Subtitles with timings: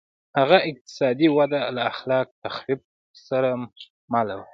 [0.37, 2.79] هغه اقتصادي وده له خلاق تخریب
[3.27, 3.49] سره
[4.13, 4.45] مله وه.